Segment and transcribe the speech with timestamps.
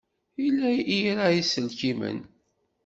[0.41, 0.69] Yella
[1.07, 2.19] ira iselkimen.